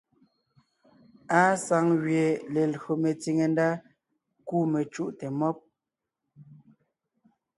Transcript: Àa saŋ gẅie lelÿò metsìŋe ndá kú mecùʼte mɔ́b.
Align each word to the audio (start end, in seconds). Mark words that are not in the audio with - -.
Àa 1.39 1.53
saŋ 1.65 1.85
gẅie 2.01 2.27
lelÿò 2.53 2.93
metsìŋe 3.01 3.45
ndá 3.53 3.67
kú 4.47 4.55
mecùʼte 4.71 5.27
mɔ́b. 5.39 5.57